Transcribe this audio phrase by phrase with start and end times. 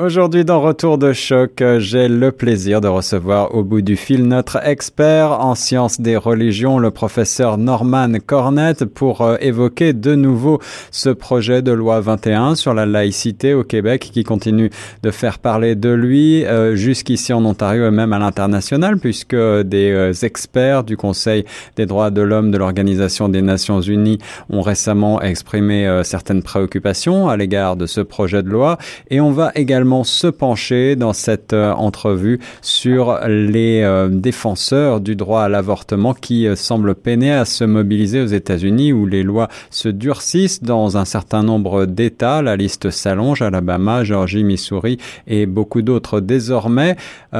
[0.00, 4.64] Aujourd'hui, dans Retour de choc, j'ai le plaisir de recevoir au bout du fil notre
[4.64, 10.60] expert en sciences des religions, le professeur Norman Cornette, pour euh, évoquer de nouveau
[10.92, 14.70] ce projet de loi 21 sur la laïcité au Québec qui continue
[15.02, 19.90] de faire parler de lui euh, jusqu'ici en Ontario et même à l'international, puisque des
[19.90, 21.44] euh, experts du Conseil
[21.74, 24.18] des droits de l'homme de l'Organisation des Nations Unies
[24.48, 28.78] ont récemment exprimé certaines préoccupations à l'égard de ce projet de loi.
[29.10, 35.16] Et on va également se pencher dans cette euh, entrevue sur les euh, défenseurs du
[35.16, 39.48] droit à l'avortement qui euh, semblent peiner à se mobiliser aux États-Unis où les lois
[39.70, 42.42] se durcissent dans un certain nombre d'États.
[42.42, 46.96] La liste s'allonge, Alabama, Georgie, Missouri et beaucoup d'autres désormais.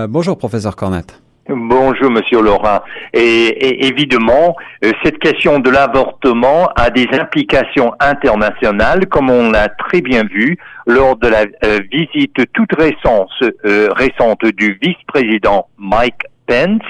[0.09, 1.28] bonjour, professeur Cornette.
[1.51, 2.81] Bonjour, Monsieur Laurent.
[3.15, 10.03] Et, évidemment, euh, cette question de l'avortement a des implications internationales, comme on l'a très
[10.03, 13.31] bien vu lors de la euh, visite toute récente,
[13.65, 16.83] euh, récente du vice-président Mike Pence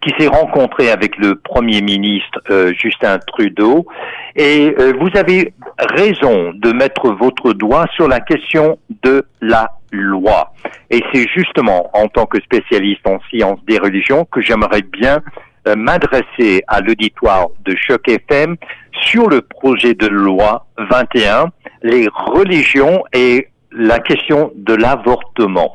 [0.00, 2.40] qui s'est rencontré avec le Premier ministre
[2.82, 3.84] Justin Trudeau.
[4.34, 10.52] Et vous avez raison de mettre votre doigt sur la question de la loi.
[10.90, 15.22] Et c'est justement en tant que spécialiste en sciences des religions que j'aimerais bien
[15.68, 18.56] euh, m'adresser à l'auditoire de Choc FM
[19.02, 21.50] sur le projet de loi 21,
[21.82, 25.72] les religions et la question de l'avortement.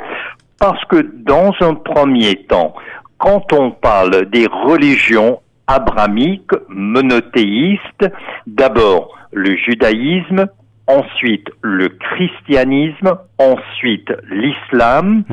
[0.59, 2.75] Parce que dans un premier temps,
[3.17, 8.05] quand on parle des religions abramiques, monothéistes,
[8.47, 10.47] d'abord le judaïsme,
[10.87, 15.23] ensuite le christianisme, ensuite l'islam,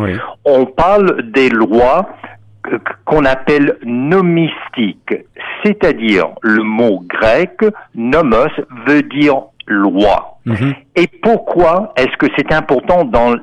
[0.44, 2.08] on parle des lois
[3.04, 5.14] qu'on appelle nomistiques,
[5.64, 7.60] c'est-à-dire le mot grec
[7.94, 8.48] nomos
[8.86, 10.38] veut dire loi.
[10.44, 10.74] Mhm.
[10.96, 13.34] Et pourquoi est-ce que c'est important dans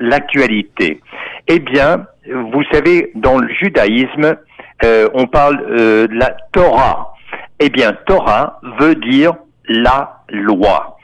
[0.00, 1.00] l'actualité?
[1.46, 2.06] Eh bien,
[2.52, 4.36] vous savez, dans le judaïsme,
[4.84, 7.14] euh, on parle euh, de la Torah.
[7.60, 9.34] Eh bien, Torah veut dire
[9.68, 10.97] la loi.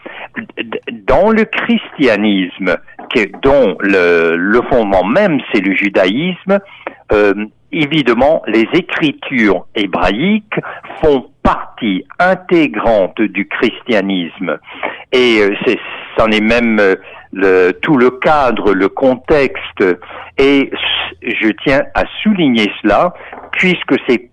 [1.06, 2.76] Dans le christianisme,
[3.42, 6.58] dont le, fondement même c'est le judaïsme,
[7.12, 7.34] euh,
[7.72, 10.58] évidemment, les écritures hébraïques
[11.02, 14.58] font partie intégrante du christianisme.
[15.12, 15.78] Et c'est,
[16.16, 16.80] c'en est même
[17.32, 19.84] le, tout le cadre, le contexte,
[20.38, 20.70] et
[21.22, 23.12] je tiens à souligner cela,
[23.52, 24.30] puisque c'est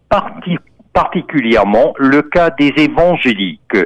[0.93, 3.77] particulièrement le cas des évangéliques,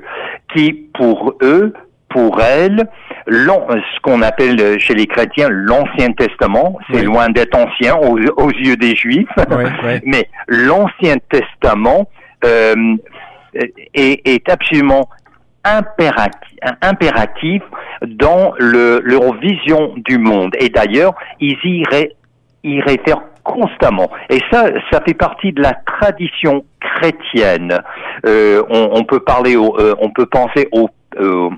[0.54, 1.74] qui pour eux,
[2.10, 2.88] pour elles,
[3.28, 8.96] ce qu'on appelle chez les chrétiens l'Ancien Testament, c'est loin d'être ancien aux, yeux des
[8.96, 9.28] Juifs,
[10.06, 12.08] mais l'Ancien Testament
[12.44, 12.96] euh,
[13.94, 15.10] est, est, absolument
[15.64, 17.64] impératif, impératif
[18.06, 20.56] dans le, leur vision du monde.
[20.60, 21.84] Et d'ailleurs, ils y,
[22.64, 24.10] y réfèrent constamment.
[24.30, 27.80] Et ça, ça fait partie de la tradition chrétienne.
[28.26, 30.90] Euh, on, on, peut parler, au, euh, on peut penser aux,
[31.20, 31.50] euh,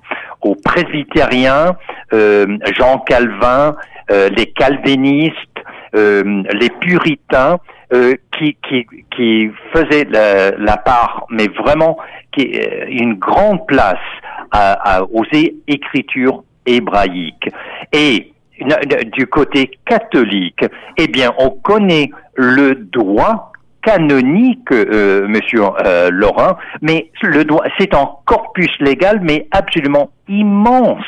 [0.41, 1.75] aux presbytériens,
[2.13, 3.75] euh, Jean Calvin,
[4.11, 5.35] euh, les calvinistes,
[5.93, 7.57] les puritains,
[8.37, 8.85] qui, qui,
[9.15, 10.05] qui faisaient
[10.57, 11.97] la, part, mais vraiment
[12.31, 12.43] qui,
[12.89, 13.95] une grande place
[14.51, 15.25] à, aux
[15.67, 17.49] écritures hébraïques.
[17.93, 18.31] Et
[19.13, 20.65] du côté catholique,
[20.97, 23.51] eh bien, on connaît le droit
[23.87, 31.05] canonique, euh, Monsieur euh, Laurent, mais le droit, c'est un corpus légal, mais absolument immense.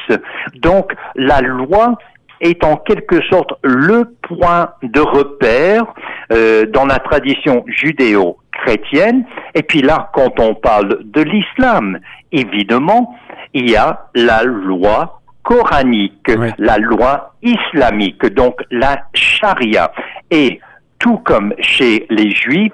[0.62, 1.98] Donc, la loi
[2.40, 5.84] est en quelque sorte le point de repère
[6.32, 9.26] euh, dans la tradition judéo-chrétienne.
[9.56, 12.00] Et puis là, quand on parle de l'islam,
[12.32, 13.14] évidemment,
[13.54, 19.92] il y a la loi coranique, la loi islamique, donc la charia.
[20.32, 20.62] Et
[21.00, 22.74] tout comme chez les juifs,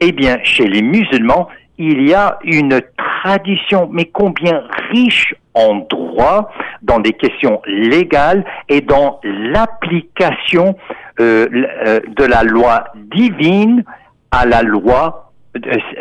[0.00, 1.48] eh bien, chez les musulmans,
[1.78, 6.50] il y a une tradition, mais combien riche en droit,
[6.82, 10.76] dans des questions légales et dans l'application
[11.20, 11.46] euh,
[11.86, 13.84] euh, de la loi divine
[14.30, 15.32] à la loi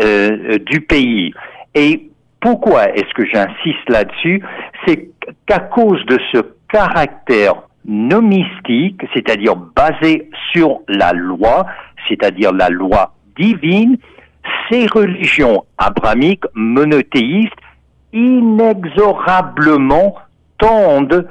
[0.03, 1.33] euh, du pays.
[1.73, 2.09] Et
[2.39, 4.43] pourquoi est-ce que j'insiste là-dessus?
[4.85, 5.09] C'est
[5.47, 6.37] qu'à cause de ce
[6.69, 11.65] caractère nomistique, c'est-à-dire basé sur la loi,
[12.07, 13.97] c'est-à-dire la loi divine,
[14.69, 17.53] ces religions abramiques monothéistes
[18.13, 20.15] inexorablement
[20.57, 21.27] tendent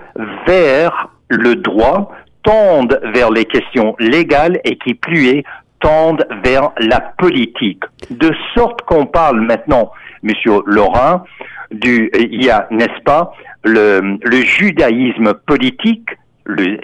[0.47, 2.13] vers le droit,
[2.43, 5.45] tendent vers les questions légales et qui plus est,
[5.81, 7.83] tendent vers la politique.
[8.11, 9.91] De sorte qu'on parle maintenant,
[10.23, 11.25] Monsieur Laurent,
[11.71, 13.33] du, il y a, n'est-ce pas,
[13.65, 16.09] le judaïsme politique
[16.47, 16.79] le,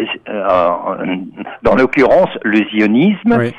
[1.63, 3.53] dans l'occurrence le zionisme.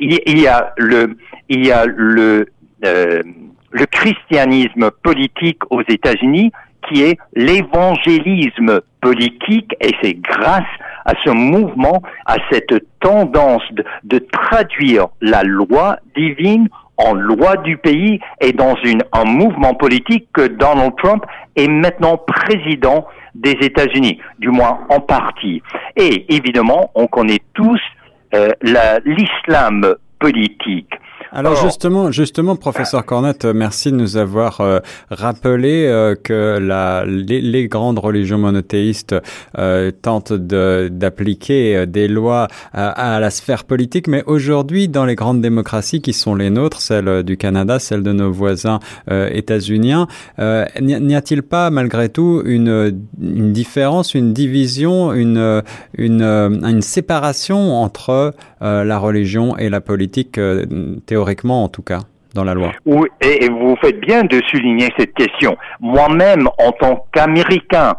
[0.00, 1.16] il, y a le,
[1.48, 2.46] il y a le,
[2.82, 6.52] le christianisme politique aux États-Unis
[6.88, 10.64] qui est l'évangélisme politique et c'est grâce
[11.04, 17.76] à ce mouvement, à cette tendance de, de, traduire la loi divine en loi du
[17.76, 21.24] pays et dans une, un mouvement politique que Donald Trump
[21.56, 25.62] est maintenant président des États-Unis, du moins en partie.
[25.96, 27.80] Et évidemment, on connaît tous
[28.34, 28.48] euh,
[29.04, 30.92] l'islam politique.
[31.34, 34.80] Alors justement, justement, professeur Cornette, merci de nous avoir euh,
[35.10, 39.14] rappelé euh, que la, les, grandes religions monothéistes
[39.56, 46.02] euh, tentent d'appliquer des lois à, la sphère politique, mais aujourd'hui, dans les grandes démocraties
[46.02, 48.80] qui sont les nôtres, celles du Canada, celles de nos voisins
[49.10, 50.06] états-uniens,
[50.80, 55.62] n'y a-t-il pas malgré tout une, une différence, une division, une,
[55.96, 62.00] une, une séparation entre la religion et la politique théorique théoriquement en tout cas
[62.34, 62.72] dans la loi.
[62.86, 65.56] Oui, et vous faites bien de souligner cette question.
[65.80, 67.94] Moi-même, en tant qu'Américain,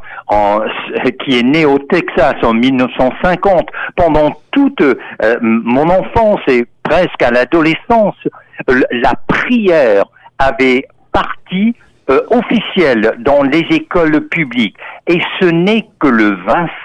[1.23, 4.95] qui est né au Texas en 1950, pendant toute euh,
[5.41, 8.15] mon enfance et presque à l'adolescence,
[8.67, 10.05] la prière
[10.39, 11.75] avait parti
[12.09, 14.75] euh, officielle dans les écoles publiques.
[15.07, 16.37] Et ce n'est que le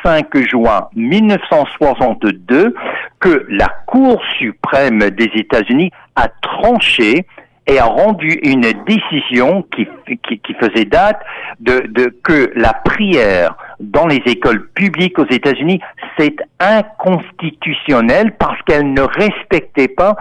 [0.04, 2.74] 25 juin 1962
[3.20, 7.26] que la Cour suprême des États-Unis a tranché
[7.66, 11.20] et a rendu une décision qui, qui, faisait date
[11.60, 15.80] de, de, que la prière dans les écoles publiques aux États-Unis,
[16.18, 20.16] c'est inconstitutionnel parce qu'elle ne respectait pas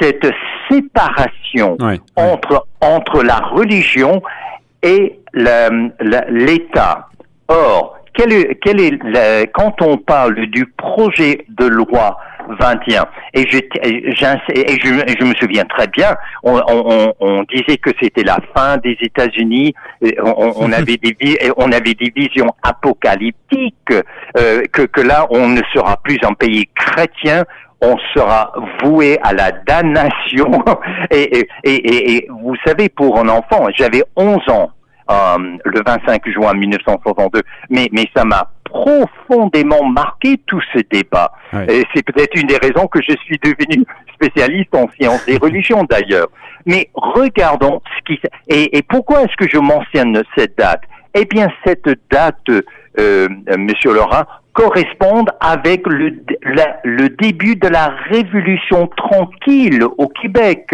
[0.00, 0.30] cette
[0.70, 1.76] séparation
[2.16, 4.22] entre, entre la religion
[4.82, 7.08] et l'État.
[7.48, 8.98] Or, quel est, quel est
[9.54, 12.18] quand on parle du projet de loi
[12.60, 13.06] 21.
[13.34, 18.22] Et je, et je, je, me souviens très bien, on, on, on disait que c'était
[18.22, 19.74] la fin des États-Unis,
[20.22, 21.16] on, on, avait des,
[21.56, 23.92] on avait des visions apocalyptiques,
[24.36, 27.44] euh, que, que là, on ne sera plus un pays chrétien,
[27.80, 30.50] on sera voué à la damnation.
[31.10, 34.70] et, et, et, et, vous savez, pour un enfant, j'avais 11 ans
[35.10, 41.32] euh, le 25 juin 1962, mais, mais ça m'a profondément marqué tout ce débat.
[41.68, 45.84] Et c'est peut-être une des raisons que je suis devenu spécialiste en sciences et religions
[45.88, 46.28] d'ailleurs.
[46.66, 50.82] Mais regardons ce qui et, et pourquoi est-ce que je mentionne cette date?
[51.14, 52.50] Eh bien, cette date,
[52.98, 54.24] euh, Monsieur Laurent,
[54.58, 56.16] correspondent avec le,
[56.82, 60.66] le début de la révolution tranquille au Québec.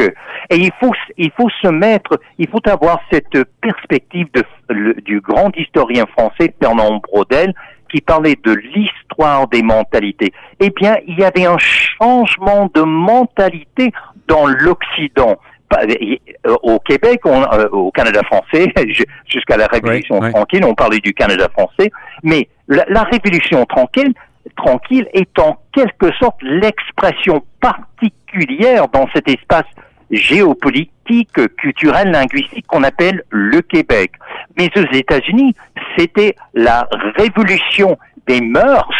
[0.48, 5.54] Et il faut, il faut se mettre, il faut avoir cette perspective de, du grand
[5.54, 7.52] historien français Fernand Braudel
[7.92, 10.32] qui parlait de l'histoire des mentalités.
[10.60, 13.92] Eh bien, il y avait un changement de mentalité
[14.28, 15.36] dans l'Occident.
[15.72, 18.72] Euh, au Québec, euh, au Canada français,
[19.26, 21.90] jusqu'à la Révolution tranquille, on parlait du Canada français,
[22.22, 24.12] mais la, Révolution tranquille,
[24.56, 29.66] tranquille est en quelque sorte l'expression particulière dans cet espace
[30.10, 34.12] géopolitique, culturel, linguistique qu'on appelle le Québec.
[34.56, 35.54] Mais aux États-Unis,
[35.96, 38.90] c'était la révolution des mœurs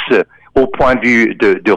[0.55, 1.77] au point de vue de, de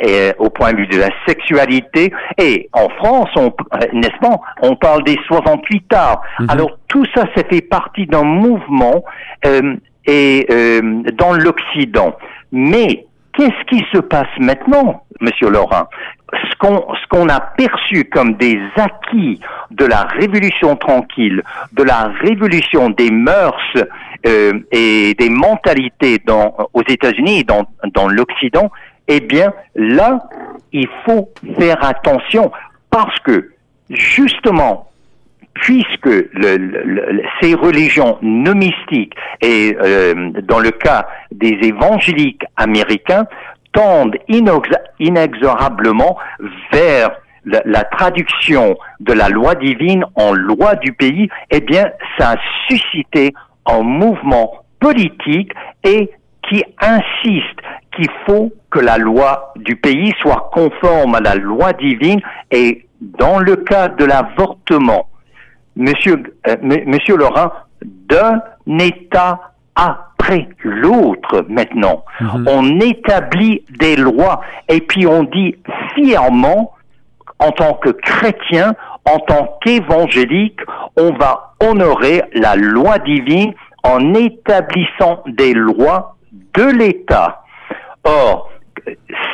[0.00, 2.12] et au point de vue de la sexualité.
[2.38, 6.22] Et en France, on, euh, n'est-ce pas, on parle des 68 arts.
[6.40, 6.50] Mhm.
[6.50, 9.04] Alors tout ça, ça fait partie d'un mouvement
[9.46, 9.74] euh,
[10.06, 12.16] et euh, dans l'Occident.
[12.52, 13.06] Mais
[13.36, 15.88] qu'est-ce qui se passe maintenant, Monsieur Laurent
[16.32, 22.10] ce qu'on ce qu'on a perçu comme des acquis de la révolution tranquille, de la
[22.20, 23.56] révolution des mœurs
[24.26, 28.70] euh, et des mentalités dans, aux États-Unis et dans, dans l'Occident,
[29.08, 30.20] eh bien là,
[30.72, 32.52] il faut faire attention
[32.90, 33.50] parce que
[33.90, 34.90] justement,
[35.54, 36.10] puisque
[37.40, 43.26] ces religions mystiques et euh, dans le cas des évangéliques américains
[43.72, 44.16] tendent
[44.98, 46.18] inexorablement
[46.72, 47.10] vers
[47.44, 52.36] la, traduction de la loi divine en loi du pays, eh bien, ça a
[52.68, 53.32] suscité
[53.66, 55.52] un mouvement politique
[55.84, 56.10] et
[56.48, 57.60] qui insiste
[57.98, 63.38] qu'il faut que la loi du pays soit conforme à la loi divine et dans
[63.38, 65.08] le cas de l'avortement,
[65.76, 67.50] monsieur, euh, monsieur Laurent,
[67.82, 68.40] d'un
[68.78, 72.04] État après l'autre maintenant.
[72.20, 72.48] Mhm.
[72.48, 75.56] On établit des lois et puis on dit
[75.94, 76.72] fièrement,
[77.40, 78.74] en tant que chrétien,
[79.04, 80.60] en tant qu'évangélique,
[80.96, 86.16] on va honorer la loi divine en établissant des lois
[86.54, 87.42] de l'État.
[88.04, 88.50] Or,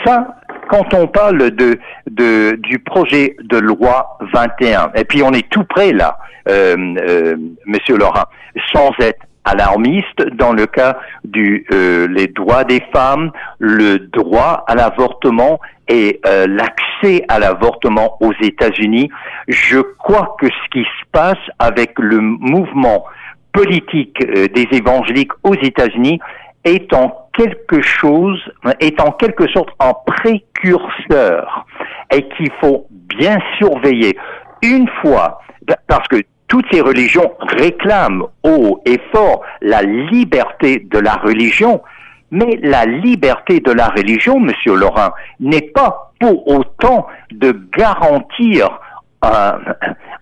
[0.04, 0.36] ça,
[0.70, 1.78] quand on parle de,
[2.10, 6.18] de, du projet de loi 21, et puis on est tout près là,
[6.48, 8.24] euh, euh, Monsieur Laurent,
[8.72, 14.74] sans être alarmiste dans le cas du euh, les droits des femmes, le droit à
[14.74, 19.10] l'avortement et euh, l'accès à l'avortement aux États-Unis.
[19.48, 23.04] Je crois que ce qui se passe avec le mouvement
[23.52, 26.20] politique euh, des évangéliques aux États-Unis
[26.64, 28.40] est en quelque chose,
[28.80, 31.66] est en quelque sorte un précurseur
[32.10, 34.16] et qu'il faut bien surveiller.
[34.62, 35.40] Une fois,
[35.86, 36.16] parce que
[36.48, 41.82] toutes ces religions réclament haut et fort la liberté de la religion,
[42.30, 45.10] mais la liberté de la religion, Monsieur Laurent,
[45.40, 48.78] n'est pas pour autant de garantir
[49.24, 49.52] euh,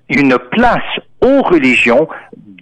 [0.09, 0.82] une place
[1.21, 2.09] aux religions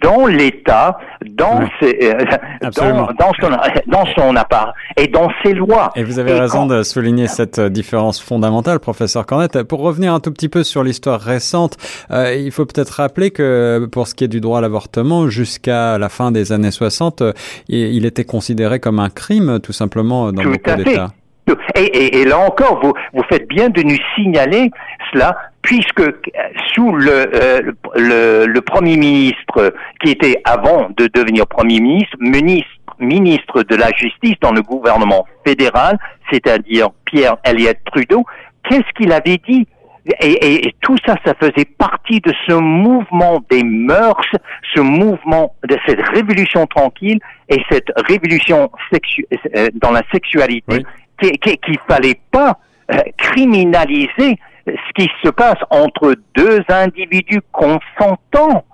[0.01, 0.97] dans l'État,
[1.29, 2.13] dans, euh,
[2.61, 3.49] dans, dans, son,
[3.87, 5.91] dans son appart et dans ses lois.
[5.95, 9.63] Et vous avez raison de souligner cette euh, différence fondamentale, professeur Cornette.
[9.63, 11.77] Pour revenir un tout petit peu sur l'histoire récente,
[12.09, 15.97] euh, il faut peut-être rappeler que pour ce qui est du droit à l'avortement, jusqu'à
[15.97, 17.23] la fin des années 60,
[17.69, 21.11] il était considéré comme un crime, tout simplement, dans beaucoup d'États.
[21.75, 24.71] Et, et, et, là encore, vous, vous faites bien de nous signaler
[25.11, 26.03] cela, puisque
[26.73, 27.61] sous le, euh,
[27.95, 33.91] le, le, Premier ministre, qui était avant de devenir Premier ministre, ministre, ministre de la
[33.95, 35.97] Justice dans le gouvernement fédéral,
[36.31, 38.25] c'est-à-dire Pierre Elliott Trudeau,
[38.67, 39.67] qu'est-ce qu'il avait dit?
[40.19, 44.25] Et, et, tout ça, ça faisait partie de ce mouvement des mœurs,
[44.73, 50.83] ce mouvement de cette révolution tranquille et cette révolution sexu euh, dans la sexualité
[51.21, 52.57] qu'il fallait pas
[52.91, 58.65] euh, criminaliser ce qui se passe entre deux individus consentants.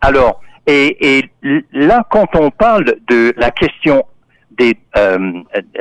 [0.00, 1.24] Alors, et,
[1.72, 4.04] là, quand on parle de la question
[4.50, 5.32] des, euh,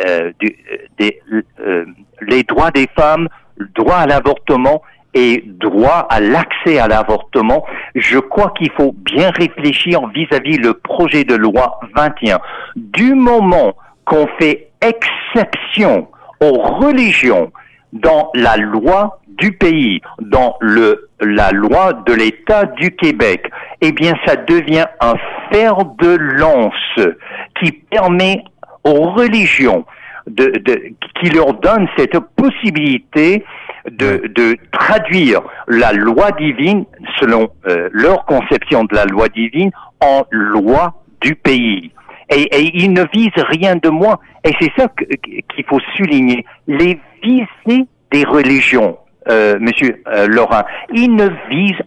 [0.05, 0.31] euh,
[0.97, 1.21] des
[1.59, 1.85] euh,
[2.21, 3.27] les droits des femmes,
[3.75, 4.81] droit à l'avortement
[5.13, 7.65] et droit à l'accès à l'avortement,
[7.95, 12.39] je crois qu'il faut bien réfléchir vis-à-vis -vis le projet de loi 21.
[12.75, 16.07] Du moment qu'on fait exception
[16.39, 17.51] aux religions
[17.93, 23.49] dans la loi du pays, dans le, la loi de l'État du Québec,
[23.81, 25.13] eh bien, ça devient un
[25.51, 26.99] fer de lance
[27.59, 28.43] qui permet
[28.83, 29.85] aux religions
[30.27, 33.45] de, de, qui leur donne cette possibilité
[33.89, 36.85] de, de traduire la loi divine
[37.19, 41.91] selon euh, leur conception de la loi divine en loi du pays.
[42.29, 44.19] Et, et ils ne visent rien de moins.
[44.43, 46.45] Et c'est ça qu'il faut souligner.
[46.67, 48.97] Les visées des religions,
[49.29, 51.83] euh, Monsieur euh, Laurent, ils ne visent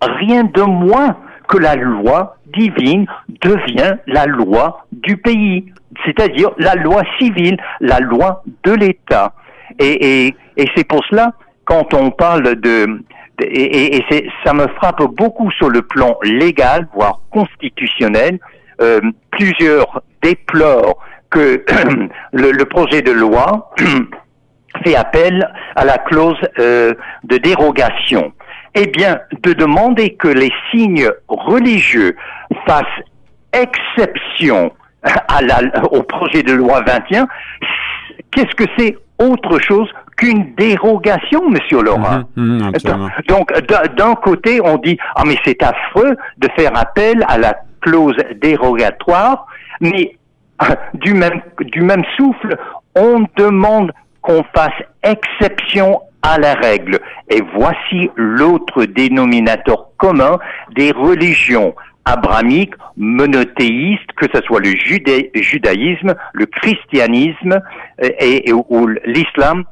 [0.00, 1.16] rien de moins
[1.48, 3.06] que la loi divine
[3.42, 5.72] devient la loi du pays,
[6.04, 9.34] c'est-à-dire la loi civile, la loi de l'État.
[9.78, 11.32] Et, et, et c'est pour cela,
[11.64, 13.02] quand on parle de,
[13.42, 18.38] et, et ça me frappe beaucoup sur le plan légal, voire constitutionnel,
[18.80, 19.00] euh,
[19.30, 20.98] plusieurs déplorent
[21.30, 21.64] que
[22.32, 23.72] le, projet de loi
[24.84, 28.32] fait appel à la clause euh, de dérogation.
[28.74, 32.16] Eh bien, de demander que les signes religieux
[32.66, 32.86] fassent
[33.52, 34.72] exception
[35.90, 37.26] au projet de loi 21,
[38.30, 42.22] qu'est-ce que c'est autre chose qu'une dérogation, Monsieur Laurent.
[42.36, 43.52] Mhm, mhm, donc,
[43.96, 49.46] d'un côté, on dit ah mais c'est affreux de faire appel à la clause dérogatoire,
[49.80, 50.16] mais
[50.94, 52.56] du même, du même souffle,
[52.94, 54.70] on demande qu'on fasse
[55.02, 57.00] exception à la règle.
[57.28, 60.38] Et voici l'autre dénominateur commun
[60.76, 64.74] des religions abrahamiques, monothéistes, que ce soit le
[65.34, 67.60] judaïsme, le christianisme
[68.02, 69.64] euh, et, ou l'islam,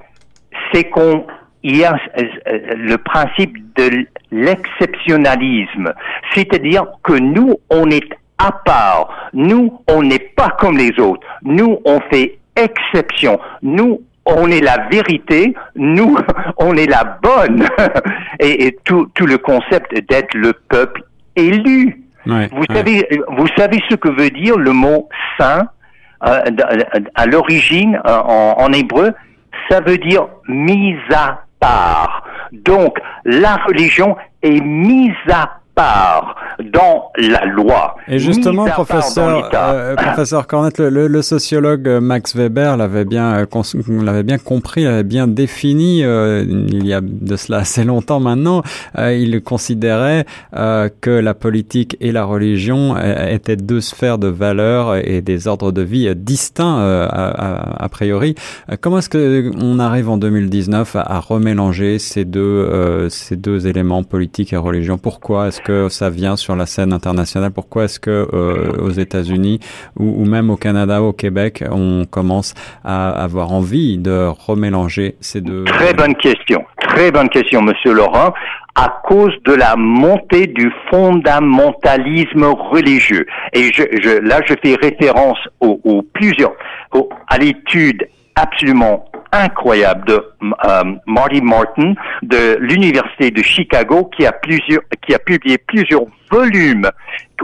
[0.72, 1.26] c'est qu'on
[1.62, 5.92] y a euh, le principe de l'exceptionnalisme,
[6.34, 8.08] c'est-à-dire que nous, on est
[8.38, 9.30] à part.
[9.34, 11.26] Nous, on n'est pas comme les autres.
[11.42, 13.38] Nous, on fait exception.
[13.62, 15.54] Nous, on est la vérité.
[15.76, 16.16] Nous,
[16.56, 17.66] on est la bonne.
[18.40, 21.02] et, tout, tout le concept d'être le peuple
[21.36, 22.02] élu.
[22.26, 25.08] vous savez, vous savez ce que veut dire le mot
[25.38, 25.68] saint
[26.26, 26.42] euh,
[27.14, 29.12] à l'origine euh, en, en hébreu?
[29.70, 32.24] Ça veut dire mise à part.
[32.52, 36.37] Donc, la religion est mise à part
[36.72, 37.96] dans la loi.
[38.06, 43.46] Et justement, professeur, euh, professeur Cornette, le, sociologue Max Weber l'avait bien,
[43.88, 48.62] l'avait bien compris, l'avait bien défini il y a de cela assez longtemps maintenant.
[48.99, 55.49] il considérait que la politique et la religion étaient deux sphères de valeurs et des
[55.49, 58.34] ordres de vie distincts a, priori.
[58.80, 64.02] Comment est-ce que on arrive en 2019 à, à remélanger ces deux ces deux éléments
[64.02, 67.50] politiques et religion Pourquoi est-ce que ça vient sur la scène internationale?
[67.50, 69.60] Pourquoi est-ce que euh, aux États-Unis
[69.96, 75.64] ou, même au Canada, au Québec, on commence à avoir envie de remélanger ces deux
[75.64, 76.64] Très bonne question.
[76.88, 78.32] Très bonne question, Monsieur Laurent
[78.76, 83.26] à cause de la montée du fondamentalisme religieux.
[83.52, 83.70] Et
[84.22, 86.52] là, je fais référence aux, plusieurs,
[87.28, 94.82] à l'étude absolument incroyable de euh, Marty Martin de l'université de Chicago qui a plusieurs
[95.06, 96.90] qui a publié plusieurs volumes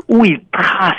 [0.08, 0.94] où il trace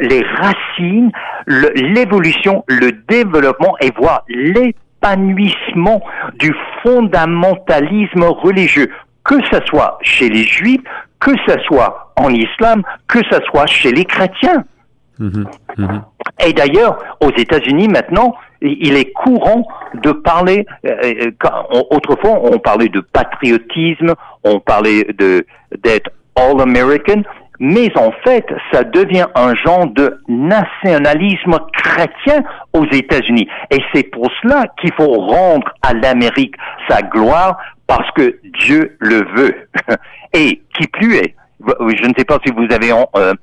[0.00, 1.10] les racines,
[1.46, 6.02] l'évolution, le, développement et voit l'épanouissement
[6.38, 8.88] du fondamentalisme religieux,
[9.24, 10.80] que ce soit chez les juifs,
[11.20, 14.64] que ce soit en islam, que ce soit chez les chrétiens.
[15.22, 15.46] Mhm,
[15.78, 16.02] mhm.
[16.44, 19.66] Et d'ailleurs, aux États-Unis maintenant, il est courant
[20.02, 20.66] de parler.
[20.84, 24.14] Euh, euh, autrefois, on parlait de patriotisme,
[24.44, 25.46] on parlait de
[25.82, 27.22] d'être all American,
[27.60, 33.48] mais en fait, ça devient un genre de nationalisme chrétien aux États-Unis.
[33.70, 36.56] Et c'est pour cela qu'il faut rendre à l'Amérique
[36.88, 39.54] sa gloire parce que Dieu le veut.
[40.34, 41.34] Et qui plus est,
[41.68, 43.34] je ne sais pas si vous avez, euh,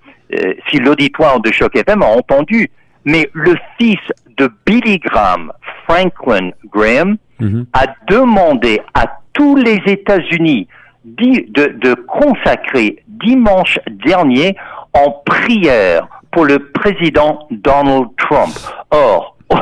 [0.70, 2.70] si l'auditoire de Choc FM a entendu,
[3.06, 4.00] mais le fils
[4.38, 5.52] de Billy Graham,
[5.88, 7.66] Franklin Graham, mhm.
[7.74, 10.68] a demandé à tous les États-Unis
[11.06, 14.56] de, consacrer dimanche dernier
[14.94, 18.54] en prière pour le président Donald Trump.
[18.92, 19.36] Or,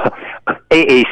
[0.71, 1.03] et,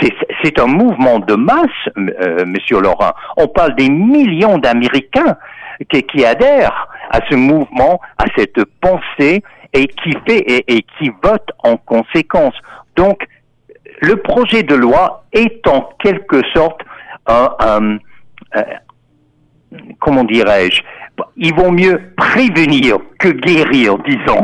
[0.44, 3.14] c'est un mouvement de masse, euh, Monsieur Laurent.
[3.38, 5.38] On parle des millions d'Américains
[5.90, 9.44] qui, qui, adhèrent à ce mouvement, à cette pensée
[9.74, 12.56] et qui fait et, qui vote en conséquence.
[12.96, 13.28] Donc,
[14.02, 16.82] le projet de loi est en quelque sorte
[17.28, 17.98] un,
[18.56, 18.62] euh,
[20.00, 20.82] comment dirais-je,
[21.38, 24.44] il vaut mieux prévenir que guérir, disons.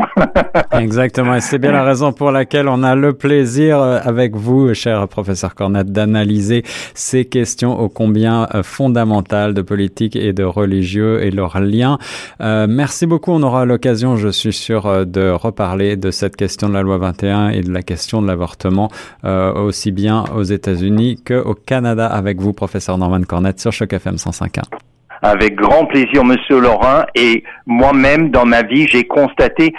[0.78, 4.72] Exactement, et c'est bien la raison pour laquelle on a le plaisir euh, avec vous,
[4.74, 6.62] cher professeur Cornette, d'analyser
[6.94, 11.98] ces questions ô combien euh, fondamentales de politique et de religieux et leurs liens.
[12.40, 16.74] Euh, merci beaucoup, on aura l'occasion, je suis sûr, de reparler de cette question de
[16.74, 18.90] la loi 21 et de la question de l'avortement,
[19.22, 24.91] aussi bien aux États-Unis qu'au Canada avec vous, professeur Norman Cornette, sur Choc FM 105.1
[25.22, 27.04] avec grand plaisir, Monsieur Laurent.
[27.14, 29.72] Et moi-même, dans ma vie, j'ai constaté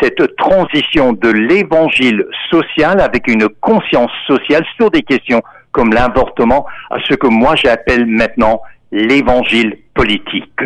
[0.00, 6.96] cette transition de l'évangile social avec une conscience sociale sur des questions comme l'avortement à
[7.08, 10.60] ce que moi j'appelle maintenant l'évangile politique.